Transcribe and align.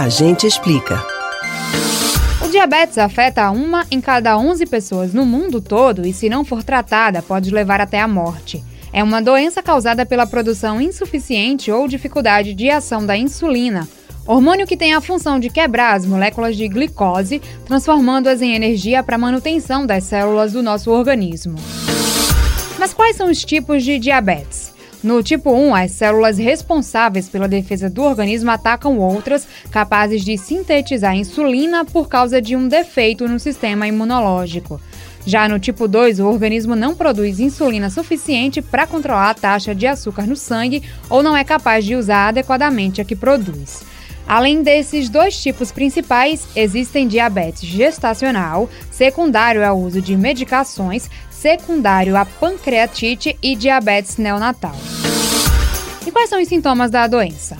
A 0.00 0.08
gente 0.08 0.46
explica. 0.46 1.04
O 2.42 2.48
diabetes 2.48 2.96
afeta 2.96 3.50
uma 3.50 3.86
em 3.90 4.00
cada 4.00 4.38
11 4.38 4.64
pessoas 4.64 5.12
no 5.12 5.26
mundo 5.26 5.60
todo 5.60 6.06
e, 6.06 6.12
se 6.14 6.30
não 6.30 6.42
for 6.42 6.64
tratada, 6.64 7.20
pode 7.20 7.50
levar 7.50 7.82
até 7.82 8.00
a 8.00 8.08
morte. 8.08 8.64
É 8.94 9.04
uma 9.04 9.20
doença 9.20 9.62
causada 9.62 10.06
pela 10.06 10.26
produção 10.26 10.80
insuficiente 10.80 11.70
ou 11.70 11.86
dificuldade 11.86 12.54
de 12.54 12.70
ação 12.70 13.04
da 13.04 13.14
insulina, 13.14 13.86
hormônio 14.26 14.66
que 14.66 14.74
tem 14.74 14.94
a 14.94 15.02
função 15.02 15.38
de 15.38 15.50
quebrar 15.50 15.96
as 15.96 16.06
moléculas 16.06 16.56
de 16.56 16.66
glicose, 16.66 17.42
transformando-as 17.66 18.40
em 18.40 18.54
energia 18.54 19.02
para 19.02 19.18
manutenção 19.18 19.84
das 19.84 20.04
células 20.04 20.54
do 20.54 20.62
nosso 20.62 20.90
organismo. 20.90 21.56
Mas 22.78 22.94
quais 22.94 23.16
são 23.16 23.30
os 23.30 23.44
tipos 23.44 23.84
de 23.84 23.98
diabetes? 23.98 24.69
No 25.02 25.22
tipo 25.22 25.50
1, 25.50 25.74
as 25.74 25.92
células 25.92 26.36
responsáveis 26.36 27.26
pela 27.26 27.48
defesa 27.48 27.88
do 27.88 28.02
organismo 28.02 28.50
atacam 28.50 28.98
outras 28.98 29.48
capazes 29.70 30.22
de 30.22 30.36
sintetizar 30.36 31.16
insulina 31.16 31.86
por 31.86 32.06
causa 32.06 32.40
de 32.40 32.54
um 32.54 32.68
defeito 32.68 33.26
no 33.26 33.40
sistema 33.40 33.86
imunológico. 33.86 34.78
Já 35.24 35.48
no 35.48 35.58
tipo 35.58 35.88
2, 35.88 36.20
o 36.20 36.26
organismo 36.26 36.76
não 36.76 36.94
produz 36.94 37.40
insulina 37.40 37.88
suficiente 37.88 38.60
para 38.60 38.86
controlar 38.86 39.30
a 39.30 39.34
taxa 39.34 39.74
de 39.74 39.86
açúcar 39.86 40.26
no 40.26 40.36
sangue 40.36 40.82
ou 41.08 41.22
não 41.22 41.36
é 41.36 41.44
capaz 41.44 41.84
de 41.84 41.96
usar 41.96 42.28
adequadamente 42.28 43.00
a 43.00 43.04
que 43.04 43.16
produz. 43.16 43.82
Além 44.30 44.62
desses 44.62 45.08
dois 45.08 45.42
tipos 45.42 45.72
principais, 45.72 46.46
existem 46.54 47.08
diabetes 47.08 47.62
gestacional, 47.62 48.70
secundário 48.88 49.66
ao 49.66 49.76
uso 49.76 50.00
de 50.00 50.16
medicações, 50.16 51.10
secundário 51.28 52.16
à 52.16 52.24
pancreatite 52.24 53.36
e 53.42 53.56
diabetes 53.56 54.18
neonatal. 54.18 54.76
E 56.06 56.12
quais 56.12 56.30
são 56.30 56.40
os 56.40 56.46
sintomas 56.46 56.92
da 56.92 57.08
doença? 57.08 57.56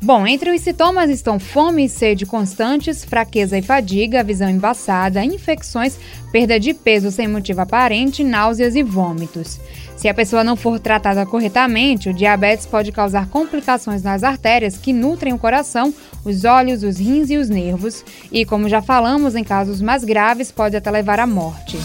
Bom, 0.00 0.24
entre 0.24 0.52
os 0.52 0.60
sintomas 0.60 1.10
estão 1.10 1.40
fome 1.40 1.84
e 1.84 1.88
sede 1.88 2.24
constantes, 2.24 3.04
fraqueza 3.04 3.58
e 3.58 3.62
fadiga, 3.62 4.22
visão 4.22 4.48
embaçada, 4.48 5.24
infecções, 5.24 5.98
perda 6.30 6.58
de 6.58 6.72
peso 6.72 7.10
sem 7.10 7.26
motivo 7.26 7.62
aparente, 7.62 8.22
náuseas 8.22 8.76
e 8.76 8.82
vômitos. 8.82 9.58
Se 9.96 10.08
a 10.08 10.14
pessoa 10.14 10.44
não 10.44 10.54
for 10.54 10.78
tratada 10.78 11.26
corretamente, 11.26 12.08
o 12.08 12.14
diabetes 12.14 12.64
pode 12.64 12.92
causar 12.92 13.26
complicações 13.26 14.00
nas 14.00 14.22
artérias 14.22 14.78
que 14.78 14.92
nutrem 14.92 15.32
o 15.32 15.38
coração, 15.38 15.92
os 16.24 16.44
olhos, 16.44 16.84
os 16.84 16.98
rins 16.98 17.28
e 17.30 17.36
os 17.36 17.48
nervos, 17.48 18.04
e, 18.30 18.44
como 18.44 18.68
já 18.68 18.80
falamos, 18.80 19.34
em 19.34 19.42
casos 19.42 19.82
mais 19.82 20.04
graves, 20.04 20.52
pode 20.52 20.76
até 20.76 20.88
levar 20.92 21.18
à 21.18 21.26
morte. 21.26 21.76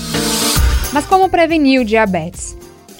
Mas 0.94 1.08
como 1.08 1.28
prevenir 1.30 1.82
o 1.82 1.86
diabetes? 1.86 2.56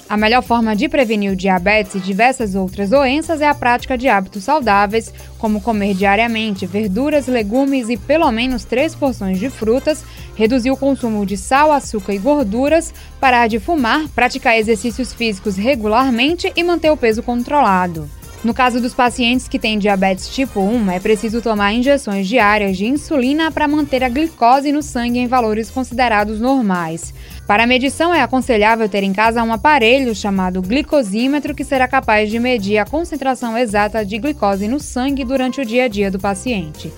A 0.06 0.18
melhor 0.18 0.42
forma 0.42 0.76
de 0.76 0.86
prevenir 0.86 1.32
o 1.32 1.36
diabetes 1.36 1.94
e 1.94 1.98
diversas 1.98 2.54
outras 2.54 2.90
doenças 2.90 3.40
é 3.40 3.48
a 3.48 3.54
prática 3.54 3.96
de 3.96 4.06
hábitos 4.06 4.44
saudáveis, 4.44 5.12
como 5.38 5.62
comer 5.62 5.94
diariamente 5.94 6.66
verduras, 6.66 7.26
legumes 7.26 7.88
e 7.88 7.96
pelo 7.96 8.30
menos 8.30 8.64
três 8.64 8.94
porções 8.94 9.38
de 9.38 9.48
frutas, 9.48 10.04
reduzir 10.36 10.70
o 10.70 10.76
consumo 10.76 11.24
de 11.24 11.38
sal, 11.38 11.72
açúcar 11.72 12.12
e 12.12 12.18
gorduras, 12.18 12.92
parar 13.18 13.48
de 13.48 13.58
fumar, 13.58 14.06
praticar 14.08 14.58
exercícios 14.58 15.14
físicos 15.14 15.56
regularmente 15.56 16.52
e 16.54 16.62
manter 16.62 16.90
o 16.90 16.96
peso 16.96 17.22
controlado. 17.22 18.08
No 18.44 18.52
caso 18.52 18.78
dos 18.78 18.92
pacientes 18.92 19.48
que 19.48 19.58
têm 19.58 19.78
diabetes 19.78 20.28
tipo 20.28 20.60
1, 20.60 20.90
é 20.90 21.00
preciso 21.00 21.40
tomar 21.40 21.72
injeções 21.72 22.28
diárias 22.28 22.76
de 22.76 22.84
insulina 22.84 23.50
para 23.50 23.66
manter 23.66 24.04
a 24.04 24.08
glicose 24.10 24.70
no 24.70 24.82
sangue 24.82 25.18
em 25.18 25.26
valores 25.26 25.70
considerados 25.70 26.38
normais. 26.38 27.14
Para 27.46 27.64
a 27.64 27.66
medição, 27.66 28.12
é 28.12 28.20
aconselhável 28.20 28.86
ter 28.86 29.02
em 29.02 29.14
casa 29.14 29.42
um 29.42 29.50
aparelho 29.50 30.14
chamado 30.14 30.60
glicosímetro 30.60 31.54
que 31.54 31.64
será 31.64 31.88
capaz 31.88 32.30
de 32.30 32.38
medir 32.38 32.76
a 32.76 32.84
concentração 32.84 33.56
exata 33.56 34.04
de 34.04 34.18
glicose 34.18 34.68
no 34.68 34.78
sangue 34.78 35.24
durante 35.24 35.62
o 35.62 35.64
dia 35.64 35.84
a 35.84 35.88
dia 35.88 36.10
do 36.10 36.18
paciente. 36.18 36.92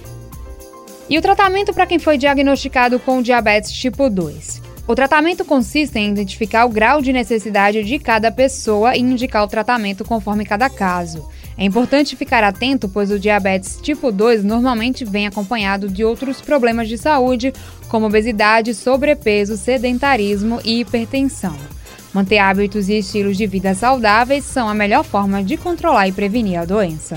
E 1.09 1.17
o 1.17 1.23
tratamento 1.23 1.73
para 1.73 1.87
quem 1.87 2.01
foi 2.01 2.19
diagnosticado 2.19 2.99
com 2.99 3.23
diabetes 3.23 3.71
tipo 3.71 4.11
2? 4.11 4.66
O 4.89 4.95
tratamento 4.95 5.45
consiste 5.45 5.99
em 5.99 6.13
identificar 6.13 6.65
o 6.65 6.69
grau 6.69 7.03
de 7.03 7.13
necessidade 7.13 7.83
de 7.83 7.99
cada 7.99 8.31
pessoa 8.31 8.97
e 8.97 9.01
indicar 9.01 9.43
o 9.43 9.49
tratamento 9.49 10.05
conforme 10.05 10.45
cada 10.45 10.71
caso. 10.71 11.29
É 11.59 11.65
importante 11.65 12.15
ficar 12.15 12.45
atento, 12.45 12.89
pois 12.89 13.11
o 13.11 13.19
diabetes 13.19 13.81
tipo 13.83 14.13
2 14.13 14.45
normalmente 14.45 15.05
vem 15.05 15.27
acompanhado 15.27 15.89
de 15.89 16.05
outros 16.05 16.41
problemas 16.41 16.89
de 16.89 16.97
saúde, 16.97 17.53
como 17.89 18.07
obesidade, 18.07 18.75
sobrepeso, 18.75 19.57
sedentarismo 19.57 20.61
e 20.65 20.81
hipertensão. 20.81 21.57
Manter 22.15 22.39
hábitos 22.39 22.89
e 22.89 22.99
estilos 22.99 23.37
de 23.37 23.47
vida 23.47 23.75
saudáveis 23.75 24.45
são 24.45 24.69
a 24.69 24.75
melhor 24.75 25.03
forma 25.03 25.43
de 25.43 25.57
controlar 25.57 26.07
e 26.07 26.13
prevenir 26.13 26.61
a 26.61 26.65
doença. 26.65 27.17